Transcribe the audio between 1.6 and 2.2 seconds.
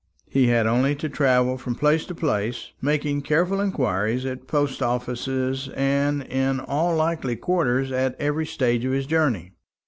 place to